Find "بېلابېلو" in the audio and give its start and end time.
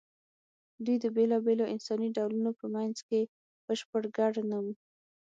1.15-1.71